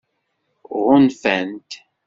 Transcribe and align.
Ɣunfant-t? 0.85 1.71